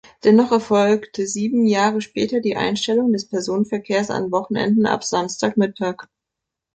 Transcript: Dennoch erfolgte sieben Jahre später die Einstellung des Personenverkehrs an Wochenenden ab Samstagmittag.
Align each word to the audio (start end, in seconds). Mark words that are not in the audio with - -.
Dennoch 0.23 0.51
erfolgte 0.51 1.27
sieben 1.27 1.67
Jahre 1.67 2.01
später 2.01 2.39
die 2.39 2.55
Einstellung 2.55 3.13
des 3.13 3.27
Personenverkehrs 3.29 4.09
an 4.09 4.31
Wochenenden 4.31 4.87
ab 4.87 5.03
Samstagmittag. 5.03 6.07